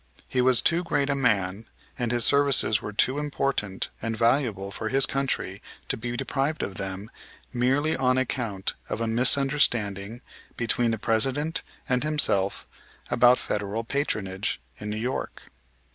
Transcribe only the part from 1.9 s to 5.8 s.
and his services were too important and valuable for his country